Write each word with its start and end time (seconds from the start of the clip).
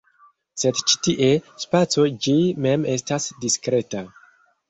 Sed 0.61 0.79
ĉi 0.91 0.95
tie, 1.07 1.27
spaco 1.65 2.07
ĝi 2.27 2.35
mem 2.67 2.87
estas 2.97 3.27
diskreta. 3.45 4.05